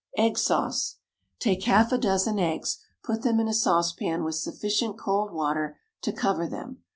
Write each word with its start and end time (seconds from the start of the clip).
EGG 0.17 0.35
SAUCE. 0.39 0.95
Take 1.37 1.65
half 1.65 1.91
a 1.91 1.97
dozen 1.99 2.39
eggs, 2.39 2.79
put 3.03 3.21
them 3.21 3.39
in 3.39 3.47
a 3.47 3.53
saucepan 3.53 4.23
with 4.23 4.33
sufficient 4.33 4.97
cold 4.97 5.31
water 5.31 5.77
to 6.01 6.11
cover 6.11 6.47
them. 6.47 6.79